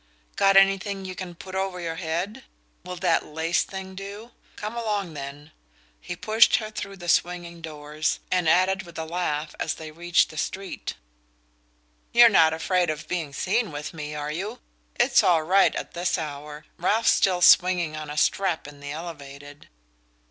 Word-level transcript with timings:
"Got 0.35 0.57
anything 0.57 1.05
you 1.05 1.13
can 1.13 1.35
put 1.35 1.53
over 1.53 1.79
your 1.79 1.97
head? 1.97 2.43
Will 2.83 2.95
that 2.95 3.23
lace 3.23 3.61
thing 3.61 3.93
do? 3.93 4.31
Come 4.55 4.75
along, 4.75 5.13
then." 5.13 5.51
He 5.99 6.15
pushed 6.15 6.55
her 6.55 6.71
through 6.71 6.97
the 6.97 7.07
swinging 7.07 7.61
doors, 7.61 8.19
and 8.31 8.49
added 8.49 8.81
with 8.81 8.97
a 8.97 9.05
laugh, 9.05 9.53
as 9.59 9.75
they 9.75 9.91
reached 9.91 10.29
the 10.31 10.39
street: 10.39 10.95
"You're 12.13 12.29
not 12.29 12.51
afraid 12.51 12.89
of 12.89 13.07
being 13.07 13.31
seen 13.31 13.71
with 13.71 13.93
me, 13.93 14.15
are 14.15 14.31
you? 14.31 14.59
It's 14.99 15.21
all 15.21 15.43
right 15.43 15.75
at 15.75 15.93
this 15.93 16.17
hour 16.17 16.65
Ralph's 16.77 17.11
still 17.11 17.43
swinging 17.43 17.95
on 17.95 18.09
a 18.09 18.17
strap 18.17 18.67
in 18.67 18.79
the 18.79 18.89
elevated." 18.91 19.69